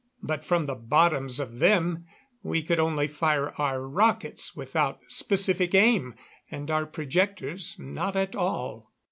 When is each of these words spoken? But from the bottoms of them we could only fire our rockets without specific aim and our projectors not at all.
But 0.23 0.43
from 0.43 0.65
the 0.65 0.73
bottoms 0.73 1.39
of 1.39 1.59
them 1.59 2.07
we 2.41 2.63
could 2.63 2.79
only 2.79 3.07
fire 3.07 3.53
our 3.59 3.87
rockets 3.87 4.55
without 4.55 4.99
specific 5.09 5.75
aim 5.75 6.15
and 6.49 6.71
our 6.71 6.87
projectors 6.87 7.75
not 7.77 8.15
at 8.15 8.35
all. 8.35 8.91